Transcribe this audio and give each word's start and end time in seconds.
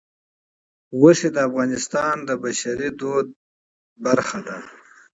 غوښې 0.99 1.29
د 1.35 1.37
افغانستان 1.47 2.15
د 2.27 2.29
بشري 2.43 2.89
فرهنګ 2.99 3.27
برخه 4.03 4.39
ده. 4.47 4.57